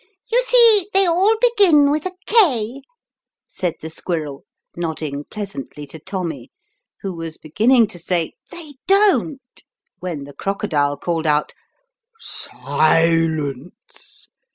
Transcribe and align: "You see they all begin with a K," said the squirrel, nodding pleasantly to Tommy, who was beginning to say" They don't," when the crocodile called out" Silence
"You 0.31 0.41
see 0.41 0.89
they 0.95 1.05
all 1.05 1.37
begin 1.39 1.91
with 1.91 2.07
a 2.07 2.15
K," 2.25 2.81
said 3.47 3.75
the 3.81 3.89
squirrel, 3.91 4.45
nodding 4.75 5.25
pleasantly 5.25 5.85
to 5.85 5.99
Tommy, 5.99 6.49
who 7.01 7.15
was 7.15 7.37
beginning 7.37 7.85
to 7.89 7.99
say" 7.99 8.33
They 8.49 8.77
don't," 8.87 9.41
when 9.99 10.23
the 10.23 10.33
crocodile 10.33 10.97
called 10.97 11.27
out" 11.27 11.53
Silence 12.19 14.29